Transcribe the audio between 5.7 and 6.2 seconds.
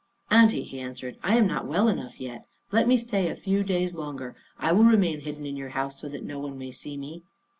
house, so